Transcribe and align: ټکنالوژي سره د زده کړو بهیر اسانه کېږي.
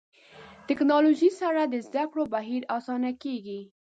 ټکنالوژي 0.67 1.29
سره 1.41 1.61
د 1.65 1.73
زده 1.87 2.03
کړو 2.11 2.23
بهیر 2.33 2.63
اسانه 2.77 3.11
کېږي. 3.23 3.61